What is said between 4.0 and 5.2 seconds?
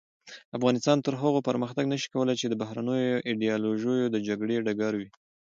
د جګړې ډګر وي.